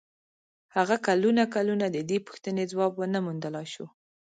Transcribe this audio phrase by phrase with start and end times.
[0.75, 3.85] هغه کلونه کلونه د دې پوښتنې ځواب و نه موندلای شو.